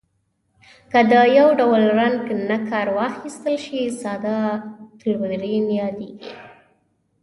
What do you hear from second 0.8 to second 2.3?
که د یو ډول رنګ